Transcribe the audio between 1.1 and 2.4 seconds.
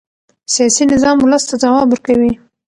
ولس ته ځواب ورکوي